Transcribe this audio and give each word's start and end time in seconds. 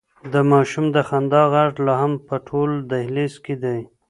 د 0.33 0.35
ماشوم 0.51 0.85
د 0.95 0.97
خندا 1.09 1.43
غږ 1.53 1.71
لا 1.85 1.95
هم 2.01 2.13
په 2.27 2.35
ټول 2.47 2.69
دهلېز 2.91 3.33
کې 3.45 3.55
دی. 3.63 3.79